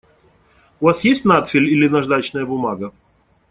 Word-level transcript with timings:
У 0.79 0.83
вас 0.85 1.03
есть 1.05 1.25
надфиль 1.25 1.69
или 1.69 1.87
наждачная 1.87 2.43
бумага? 2.47 2.91